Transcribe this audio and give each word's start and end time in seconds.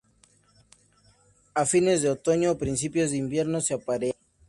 A 1.53 1.63
fines 1.67 2.01
de 2.01 2.09
otoño 2.09 2.49
o 2.53 2.57
principios 2.63 3.11
de 3.11 3.17
invierno 3.17 3.61
se 3.61 3.75
aparea. 3.75 4.13